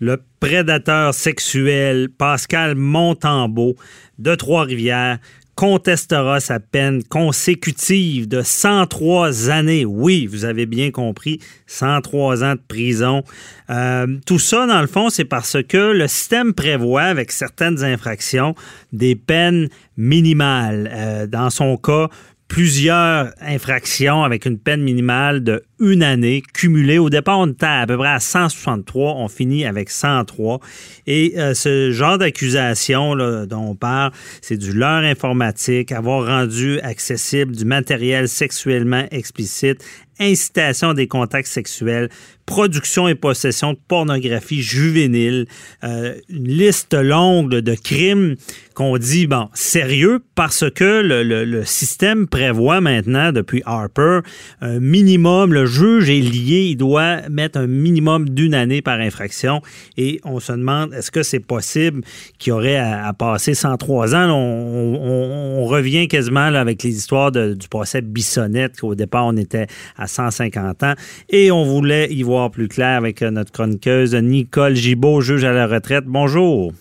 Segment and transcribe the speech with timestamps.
[0.00, 3.76] le prédateur sexuel Pascal Montembeau
[4.18, 5.18] de Trois-Rivières
[5.56, 9.86] contestera sa peine consécutive de 103 années.
[9.86, 13.24] Oui, vous avez bien compris, 103 ans de prison.
[13.70, 18.54] Euh, tout ça, dans le fond, c'est parce que le système prévoit, avec certaines infractions,
[18.92, 20.90] des peines minimales.
[20.92, 22.10] Euh, dans son cas,
[22.48, 26.98] plusieurs infractions avec une peine minimale de une année cumulée.
[26.98, 29.14] Au départ, on était à peu près à 163.
[29.16, 30.60] On finit avec 103.
[31.06, 33.14] Et euh, ce genre d'accusation
[33.46, 39.84] dont on parle, c'est du leurre informatique, avoir rendu accessible du matériel sexuellement explicite,
[40.20, 42.08] incitation des contacts sexuels,
[42.46, 45.46] production et possession de pornographie juvénile,
[45.84, 48.36] euh, une liste longue de crimes
[48.74, 54.20] qu'on dit, bon, sérieux, parce que le, le, système prévoit maintenant, depuis Harper,
[54.60, 59.62] un minimum, le juge est lié, il doit mettre un minimum d'une année par infraction,
[59.96, 62.02] et on se demande, est-ce que c'est possible
[62.38, 64.30] qu'il y aurait à, passer 103 ans?
[64.30, 69.66] On, on, revient quasiment là, avec les histoires du procès Bissonnette, qu'au départ, on était
[69.96, 70.94] à 150 ans,
[71.28, 75.52] et on voulait y voir plus clair avec euh, notre chroniqueuse Nicole Gibault, juge à
[75.52, 76.04] la retraite.
[76.06, 76.72] Bonjour.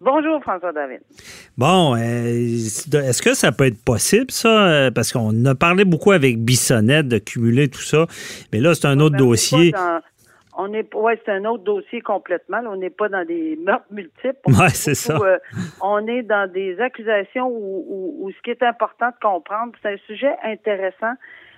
[0.00, 1.00] Bonjour, François David.
[1.56, 4.68] Bon, euh, est-ce que ça peut être possible, ça?
[4.68, 8.06] Euh, parce qu'on a parlé beaucoup avec Bissonnette de cumuler tout ça,
[8.52, 9.72] mais là, c'est un autre dossier.
[10.58, 12.60] on est, ouais, c'est un autre dossier complètement.
[12.68, 14.38] on n'est pas dans des meurtres multiples.
[14.46, 15.18] Oui, c'est ça.
[15.80, 20.34] on est dans des accusations où, ce qui est important de comprendre, c'est un sujet
[20.44, 21.14] intéressant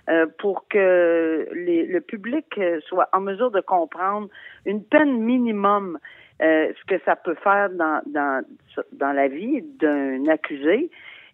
[0.09, 4.28] euh, pour que le public soit en mesure de comprendre
[4.67, 5.98] une peine minimum,
[6.41, 8.45] euh, ce que ça peut faire dans, dans,
[8.92, 10.91] dans la vie d'un accusé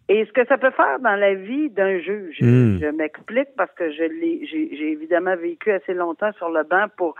[0.08, 2.40] et ce que ça peut faire dans la vie d'un juge.
[2.40, 2.78] Hmm.
[2.80, 7.14] Je m'explique parce que je l'ai, j'ai évidemment vécu assez longtemps sur le banc pour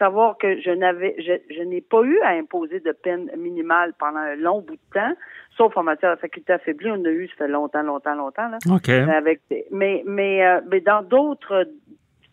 [0.00, 4.34] savoir que je n'avais, je, n'ai pas eu à imposer de peine minimale pendant un
[4.34, 5.14] long bout de temps,
[5.56, 8.58] sauf en matière de faculté affaiblie, on a eu, ça fait longtemps, longtemps, longtemps, là.
[8.74, 8.88] OK.
[8.88, 11.68] Avec, mais, mais, euh, mais dans d'autres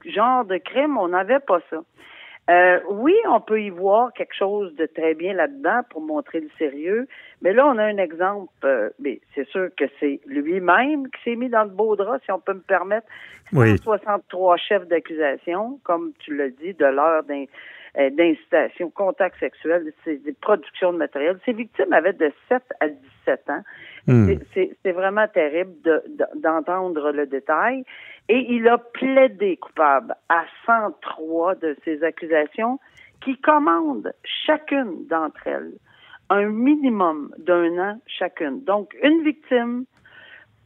[0.05, 1.83] genres de crimes, on n'avait pas ça.
[2.49, 6.49] Euh, oui, on peut y voir quelque chose de très bien là-dedans pour montrer le
[6.57, 7.07] sérieux,
[7.41, 11.35] mais là, on a un exemple, euh, mais c'est sûr que c'est lui-même qui s'est
[11.35, 13.07] mis dans le beau drap, si on peut me permettre.
[13.51, 20.33] 163 chefs d'accusation, comme tu l'as dit, de l'heure euh, d'incitation, contact sexuel, c'est des
[20.33, 21.37] productions de matériel.
[21.45, 23.63] Ces victimes avaient de 7 à 17 ans.
[24.07, 24.35] Hmm.
[24.53, 25.73] C'est vraiment terrible
[26.35, 27.83] d'entendre le détail.
[28.29, 32.79] Et il a plaidé coupable à 103 de ces accusations
[33.21, 34.13] qui commandent
[34.45, 35.73] chacune d'entre elles
[36.29, 38.63] un minimum d'un an chacune.
[38.63, 39.85] Donc, une victime,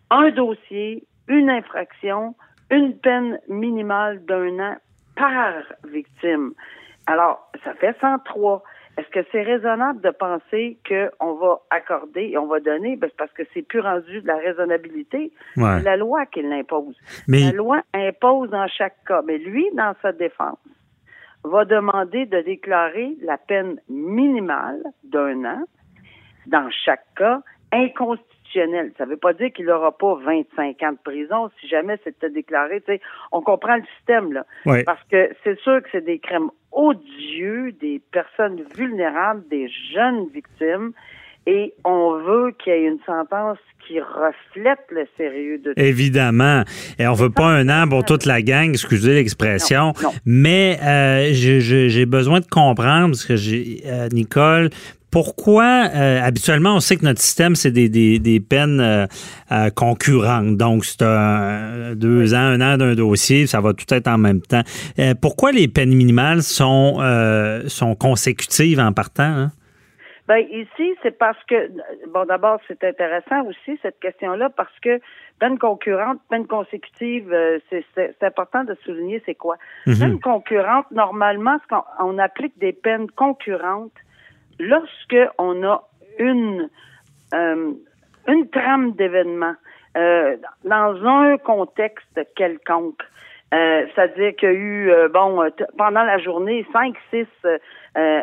[0.10, 2.36] un dossier, une infraction,
[2.70, 4.76] une peine minimale d'un an
[5.16, 5.54] par
[5.86, 6.54] victime.
[7.06, 8.64] Alors, ça fait 103.
[8.98, 12.98] Est-ce que c'est raisonnable de penser qu'on va accorder et on va donner?
[12.98, 15.32] Ben, parce que c'est plus rendu de la raisonnabilité.
[15.56, 16.96] C'est la loi qui l'impose.
[17.28, 19.22] La loi impose dans chaque cas.
[19.26, 20.60] Mais lui, dans sa défense,
[21.44, 25.64] va demander de déclarer la peine minimale d'un an
[26.48, 27.42] dans chaque cas
[27.72, 31.98] inconstitutionnelle ça ne veut pas dire qu'il n'aura pas 25 ans de prison si jamais
[32.04, 32.84] c'était déclaré.
[33.32, 34.46] on comprend le système, là.
[34.86, 40.94] Parce que c'est sûr que c'est des crimes odieux, des personnes vulnérables, des jeunes victimes.
[41.48, 43.58] Et on veut qu'il y ait une sentence
[43.88, 45.80] qui reflète le sérieux de tout.
[45.82, 46.64] Évidemment.
[47.00, 49.94] Et on veut pas un an pour toute la gang, excusez l'expression.
[50.24, 54.70] Mais euh, j'ai besoin de comprendre, parce que j'ai euh, Nicole,
[55.12, 59.06] pourquoi, euh, habituellement, on sait que notre système, c'est des, des, peines euh,
[59.52, 60.56] euh, concurrentes.
[60.56, 61.04] Donc, c'est
[61.96, 64.62] deux ans, un an d'un dossier, ça va tout être en même temps.
[65.22, 67.00] pourquoi les peines minimales sont,
[67.68, 69.24] sont consécutives en partant?
[69.24, 69.52] Hein?
[70.28, 71.70] Ben, ici, c'est parce que,
[72.14, 75.02] bon, d'abord, c'est intéressant aussi, cette question-là, parce que
[75.40, 77.36] peine concurrente, peine consécutive,
[77.70, 79.58] c'est important de souligner c'est quoi.
[79.88, 80.00] Mm-hmm.
[80.00, 81.58] Peine concurrente, normalement,
[82.00, 83.92] on applique des peines concurrentes
[84.60, 85.84] lorsque on a
[86.20, 86.70] une
[87.34, 87.72] euh,
[88.28, 89.56] une trame d'événements
[89.98, 93.02] euh, dans un contexte quelconque,
[93.54, 95.42] euh, c'est-à-dire qu'il y a eu bon
[95.78, 97.28] pendant la journée cinq six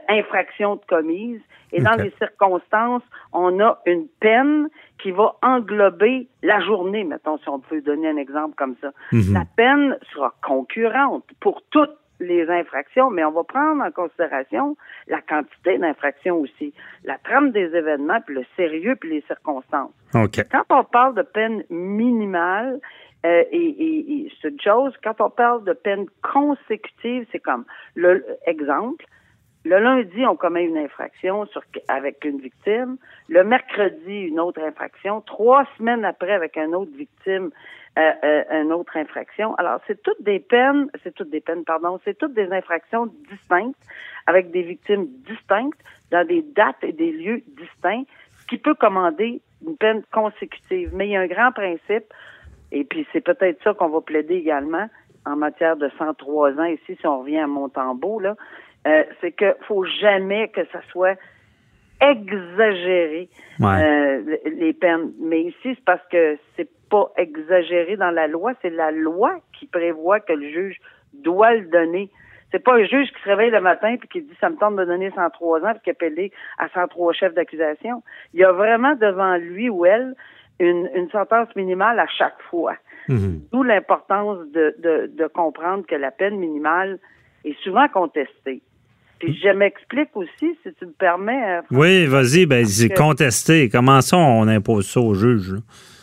[0.09, 1.43] infractions de commises
[1.73, 3.03] et dans les circonstances,
[3.33, 4.69] on a une peine
[5.03, 8.91] qui va englober la journée, mettons si on peut donner un exemple comme ça.
[9.13, 9.35] Mhm.
[9.35, 14.77] La peine sera concurrente pour toutes les infractions, mais on va prendre en considération
[15.07, 16.75] la quantité d'infractions aussi,
[17.05, 19.93] la trame des événements, puis le sérieux, puis les circonstances.
[20.13, 22.81] Quand on parle de peine minimale,
[23.27, 29.05] euh, et, c'est une chose, quand on parle de peine consécutive, c'est comme le exemple,
[29.65, 32.97] Le lundi, on commet une infraction sur, avec une victime.
[33.29, 35.21] Le mercredi, une autre infraction.
[35.21, 37.51] Trois semaines après, avec une autre victime,
[37.99, 39.55] euh, euh, une autre infraction.
[39.57, 43.79] Alors, c'est toutes des peines, c'est toutes des peines, pardon, c'est toutes des infractions distinctes,
[44.27, 45.81] avec des victimes distinctes,
[46.11, 48.05] dans des dates et des lieux distincts,
[48.41, 50.91] ce qui peut commander une peine consécutive.
[50.95, 52.13] Mais il y a un grand principe,
[52.71, 54.89] et puis c'est peut-être ça qu'on va plaider également
[55.27, 58.37] en matière de 103 ans ici, si on revient à Montembeau, là,
[58.87, 61.19] euh, c'est que faut jamais que ça soit
[62.01, 63.29] exagéré
[63.61, 65.13] euh, les peines.
[65.21, 69.67] Mais ici, c'est parce que c'est pas exagéré dans la loi, c'est la loi qui
[69.67, 70.77] prévoit que le juge
[71.13, 72.11] doit le donner.
[72.51, 74.77] C'est pas un juge qui se réveille le matin puis qui dit ça me tente
[74.77, 78.03] de donner 103 ans puis qui appelle à 103 chefs d'accusation.
[78.33, 80.15] Il y a vraiment devant lui ou elle
[80.59, 82.75] une, une sentence minimale à chaque fois.
[83.09, 83.43] Mhm.
[83.53, 86.99] D'où l'importance de, de, de comprendre que la peine minimale
[87.45, 88.63] est souvent contestée.
[89.19, 91.59] Puis je m'explique aussi, si tu me permets.
[91.59, 93.69] Euh, oui, vas-y, ben c'est contesté.
[93.69, 95.55] Comment ça, on impose ça au juge?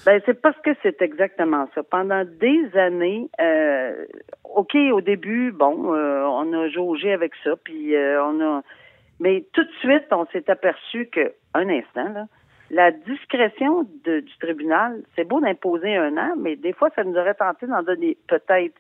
[0.05, 1.81] Ben, c'est parce que c'est exactement ça.
[1.83, 4.05] Pendant des années, euh,
[4.43, 8.61] OK, au début, bon, euh, on a jaugé avec ça, puis on a.
[9.19, 12.25] Mais tout de suite, on s'est aperçu que, un instant, là,
[12.71, 17.35] la discrétion du tribunal, c'est beau d'imposer un an, mais des fois, ça nous aurait
[17.35, 18.75] tenté d'en donner peut-être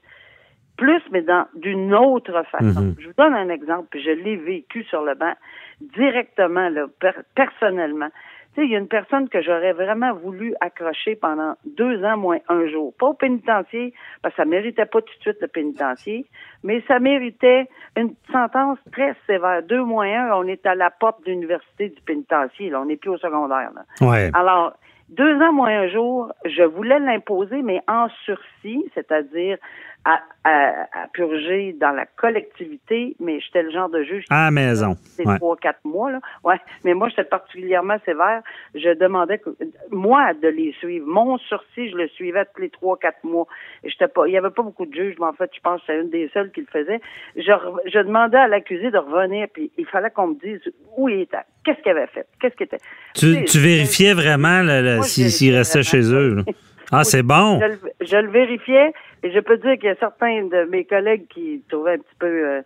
[0.77, 2.81] plus, mais dans d'une autre façon.
[2.81, 2.95] Mhm.
[2.99, 5.33] Je vous donne un exemple, puis je l'ai vécu sur le banc
[5.79, 6.87] directement, là,
[7.35, 8.09] personnellement.
[8.55, 12.15] Tu sais, il y a une personne que j'aurais vraiment voulu accrocher pendant deux ans
[12.15, 12.93] moins un jour.
[12.97, 16.25] Pas au pénitencier, parce que ça méritait pas tout de suite le pénitencier,
[16.63, 17.67] mais ça méritait
[17.97, 19.61] une sentence très sévère.
[19.63, 22.79] Deux moins un, on est à la porte de l'université du pénitencier, là.
[22.81, 24.07] On n'est plus au secondaire, là.
[24.07, 24.31] Ouais.
[24.33, 24.73] Alors,
[25.09, 29.57] deux ans moins un jour, je voulais l'imposer, mais en sursis, c'est-à-dire
[30.05, 34.25] à, à, purger dans la collectivité, mais j'étais le genre de juge.
[34.29, 34.93] À la maison.
[35.01, 36.19] C'est trois, quatre mois, là.
[36.43, 36.57] Ouais.
[36.83, 38.43] Mais moi, j'étais particulièrement sévère.
[38.75, 39.49] Je demandais que,
[39.89, 41.07] moi, de les suivre.
[41.07, 43.47] Mon sursis, je le suivais tous les trois, quatre mois.
[43.83, 45.87] J'étais pas, il y avait pas beaucoup de juges, mais en fait, je pense que
[45.87, 47.01] c'est une des seules qui le faisait.
[47.35, 47.51] Je,
[47.85, 50.61] je demandais à l'accusé de revenir, puis il fallait qu'on me dise
[50.97, 52.81] où il était, qu'est-ce qu'il avait fait, qu'est-ce qu'il était.
[53.15, 54.61] Tu, tu, vérifiais vraiment
[55.03, 56.43] s'il restait chez eux.
[56.91, 57.59] Ah, c'est bon.
[58.01, 61.63] Je, le vérifiais et je peux dire qu'il y a certains de mes collègues qui
[61.69, 62.61] trouvaient un petit peu euh,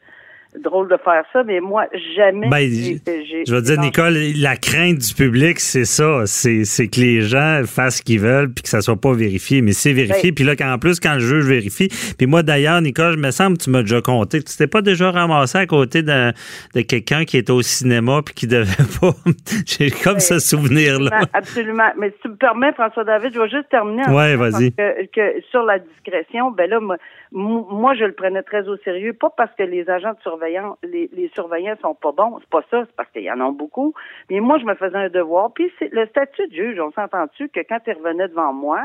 [0.58, 1.86] drôle de faire ça, mais moi,
[2.16, 2.50] jamais.
[2.50, 6.24] Ben, je veux dire, Nicole, la crainte du public, c'est ça.
[6.26, 9.62] C'est que les gens fassent ce qu'ils veulent puis que ça soit pas vérifié.
[9.62, 10.32] Mais c'est vérifié.
[10.32, 11.90] Ben puis là, en plus, quand le juge vérifie.
[12.18, 14.42] Puis moi, d'ailleurs, Nicole, je me semble que tu m'as déjà compté.
[14.42, 16.32] Tu t'es pas déjà ramassé à côté de,
[16.74, 18.66] de quelqu'un qui était au cinéma puis qui devait
[19.02, 19.14] pas.
[19.68, 21.22] J'ai comme ben, ce souvenir-là.
[21.34, 21.92] Absolument.
[21.98, 24.04] Mais si tu me permets, François-David, je vais juste terminer.
[24.08, 24.72] Oui, vas-y.
[24.72, 26.98] Que, que, sur la discrétion, ben là, moi,
[27.32, 31.10] moi, je le prenais très au sérieux, pas parce que les agents de surveillance, les,
[31.14, 33.94] les surveillants sont pas bons, c'est pas ça, c'est parce qu'il y en a beaucoup.
[34.32, 35.54] Mais moi, je me faisais un devoir.
[35.54, 38.82] Puis c'est le statut de juge, on s'entend-tu que quand il revenait devant moi,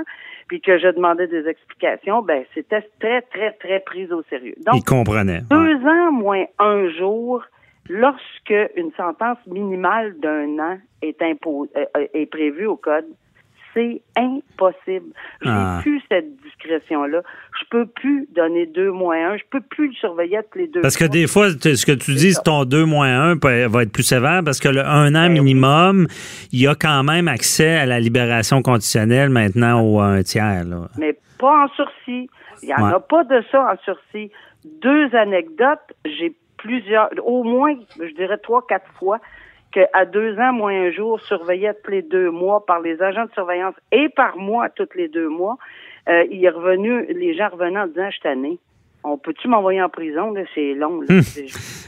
[0.48, 4.54] puis que je demandais des explications, ben c'était très, très, très pris au sérieux.
[4.66, 5.40] Donc, il comprenait.
[5.48, 7.42] Deux ans moins un jour,
[7.88, 13.06] lorsque une sentence minimale d'un an est, imposée, euh, est prévue au code,
[13.74, 15.12] c'est impossible.
[15.42, 15.80] J'ai ah.
[15.82, 17.22] plus cette discrétion-là.
[17.60, 19.36] Je peux plus donner deux moins un.
[19.36, 20.80] Je peux plus le surveiller tous les deux.
[20.80, 24.02] Parce que des fois, ce que tu dis, ton deux moins un va être plus
[24.02, 26.06] sévère parce que le un an ben minimum,
[26.52, 30.64] il y a quand même accès à la libération conditionnelle maintenant au un tiers.
[30.98, 32.30] Mais pas en sursis.
[32.62, 34.30] Il n'y en a pas de ça en sursis.
[34.64, 35.92] Deux anecdotes.
[36.04, 39.18] J'ai plusieurs, au moins, je dirais trois, quatre fois,
[39.74, 43.32] qu'à deux ans moins un jour, surveillé tous les deux mois par les agents de
[43.32, 45.58] surveillance et par moi tous les deux mois,
[46.08, 48.58] euh, il est revenu, les gens revenaient en disant, je tanné.
[49.06, 50.32] On peut-tu m'envoyer en prison?
[50.54, 51.02] C'est long.
[51.10, 51.20] Hum.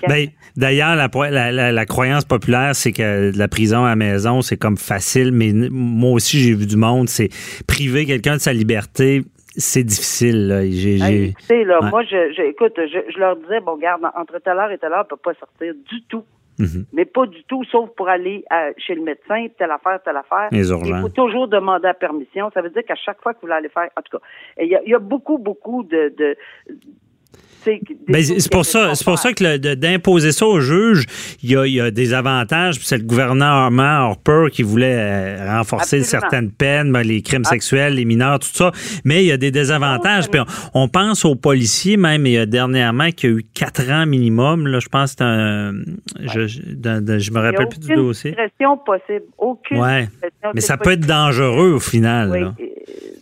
[0.07, 4.77] Ben, D'ailleurs, la, la, croyance populaire, c'est que la prison à la maison, c'est comme
[4.77, 7.31] facile, mais moi aussi, j'ai vu du monde, c'est
[7.67, 9.23] priver quelqu'un de sa liberté,
[9.57, 10.49] c'est difficile.
[10.49, 10.63] Là.
[10.63, 15.07] là, Moi, je, écoute, je, leur disais, bon, garde, entre telle heure et telle heure,
[15.11, 16.25] on ne peut pas sortir du tout.
[16.59, 16.87] Mhm.
[16.93, 18.45] Mais pas du tout, sauf pour aller
[18.79, 20.49] chez le médecin, telle affaire, telle affaire.
[20.53, 22.51] Il faut toujours demander la permission.
[22.55, 24.25] Ça veut dire qu'à chaque fois que vous allez faire, en tout cas,
[24.61, 26.37] il y a, beaucoup, beaucoup de, ben,
[27.67, 31.07] c'est pour ça, c'est pour ça que d'imposer ça au juge,
[31.43, 32.77] il y a, des avantages.
[32.81, 38.05] C'est le gouvernement Harper qui voulait euh, renforcer certaines peines, ben, les crimes sexuels, les
[38.05, 38.73] mineurs, tout ça.
[39.05, 40.27] Mais il y a des désavantages.
[40.75, 42.27] on, pense aux policiers même.
[42.27, 44.67] Il y a dernièrement qu'il y a eu quatre ans minimum.
[44.67, 45.73] Là, je pense que c'est un.
[46.21, 48.33] Je, je, me rappelle plus du dossier.
[48.33, 49.25] Aucune possible.
[49.39, 49.79] Aucune.
[49.79, 50.09] Ouais.
[50.55, 52.55] Mais ça peut être dangereux au final.
[52.59, 52.67] Oui.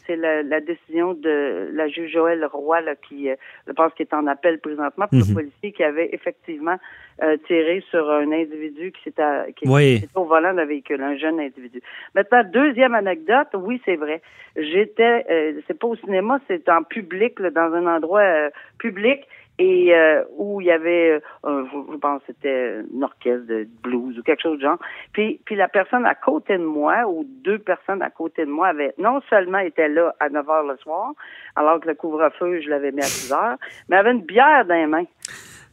[0.07, 4.15] C'est la, décision de la juge Joël Roy là, qui, euh, je pense, qui est
[4.15, 5.35] en appel présentement pour le mhm.
[5.35, 6.77] policier qui avait effectivement
[7.23, 11.41] euh, tiré sur un individu qui s'était qui était au volant d'un véhicule, un jeune
[11.41, 11.81] individu.
[12.15, 14.21] Maintenant, deuxième anecdote, oui, c'est vrai.
[14.57, 19.27] J'étais, euh, c'est pas au cinéma, c'est en public, dans un endroit public
[19.59, 24.19] et euh, où il y avait, euh, je, pense que c'était une orchestre de blues
[24.19, 24.79] ou quelque chose de genre.
[25.13, 28.69] Puis, puis la personne à côté de moi, ou deux personnes à côté de moi,
[28.69, 31.13] avaient non seulement été là à 9 heures le soir,
[31.55, 33.57] alors que le couvre-feu, je l'avais mis à 10 heures,
[33.89, 35.07] mais avait une bière dans les mains.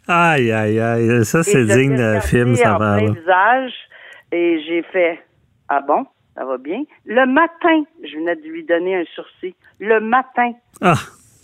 [0.08, 2.98] Aïe, aïe, aïe, ça c'est digne de film, ça va.
[2.98, 3.74] visage,
[4.32, 5.20] et j'ai fait,
[5.70, 6.84] ah bon, ça va bien.
[7.06, 9.56] Le matin, je venais de lui donner un sursis.
[9.80, 10.54] Le matin.
[10.82, 10.96] Ah.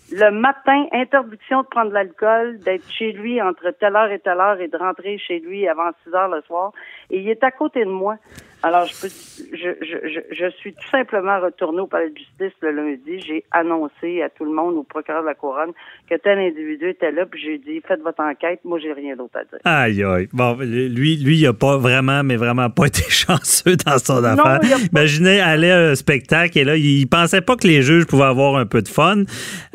[0.10, 4.62] Le matin, interdiction de prendre l'alcool, d'être chez lui entre telle heure et telle heure
[4.62, 6.72] et de rentrer chez lui avant 6 heures le soir.
[7.10, 8.16] Et il est à côté de moi.
[8.64, 9.08] Alors, je, peux,
[9.54, 13.20] je, je, je, suis tout simplement retourné au palais de justice le lundi.
[13.20, 15.74] J'ai annoncé à tout le monde, au procureur de la Couronne,
[16.10, 19.38] que tel individu était là, puis j'ai dit, faites votre enquête, moi, j'ai rien d'autre
[19.38, 19.60] à dire.
[19.64, 20.28] Aïe, aïe.
[20.34, 24.60] Bon, lui, lui, il a pas vraiment, mais vraiment pas été chanceux dans son affaire.
[24.92, 28.56] Imaginez aller à un spectacle et là, il pensait pas que les juges pouvaient avoir
[28.56, 29.24] un peu de fun.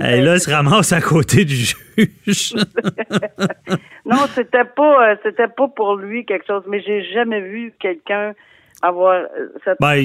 [0.01, 1.77] Et là, il se ramasse à côté du juge.
[4.05, 8.35] non, c'était pas, euh, c'était pas pour lui quelque chose, mais j'ai jamais vu quelqu'un
[8.83, 10.05] avoir euh, cette ben,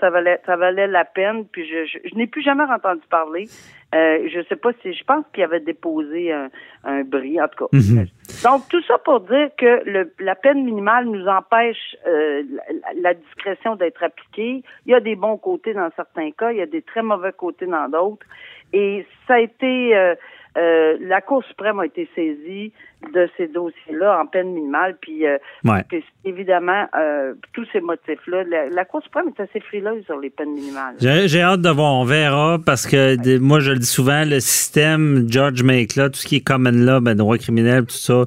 [0.00, 3.48] ça, valait ça valait la peine puis je je, n'ai plus jamais entendu parler.
[3.94, 6.50] Euh, je sais pas si je pense qu'il avait déposé un,
[6.84, 7.76] un bris en tout cas.
[7.76, 8.06] Mhm.
[8.42, 12.42] donc tout ça pour dire que le, la peine minimale nous empêche euh,
[13.00, 14.62] la, discrétion d'être appliquée.
[14.86, 17.32] Il y a des bons côtés dans certains cas il y a des très mauvais
[17.32, 18.26] côtés dans d'autres.
[18.72, 20.14] Et ça a été euh,
[20.56, 22.72] euh, la Cour suprême a été saisie
[23.12, 25.36] de ces dossiers-là en peine minimale, puis euh,
[26.24, 30.94] évidemment, euh, tous ces motifs-là, la, Cour suprême est assez frileuse sur les peines minimales.
[30.98, 35.26] J'ai hâte de voir, on verra, parce que moi, je le dis souvent, le système
[35.28, 38.24] George Make, là, tout ce qui est common law, ben, droit criminel, tout ça,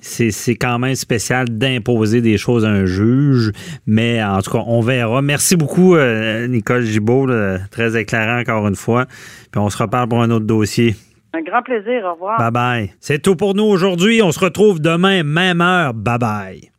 [0.00, 3.50] c'est quand même spécial d'imposer des choses à un juge,
[3.84, 5.22] mais en tout cas, on verra.
[5.22, 7.28] Merci beaucoup, Nicole Gibault,
[7.72, 9.06] très éclairant encore une fois.
[9.50, 10.94] Puis on se reparle pour un autre dossier.
[11.32, 12.04] Un grand plaisir.
[12.04, 12.38] Au revoir.
[12.38, 12.94] Bye bye.
[13.00, 14.22] C'est tout pour nous aujourd'hui.
[14.22, 15.94] On se retrouve demain, même heure.
[15.94, 16.77] Bye bye.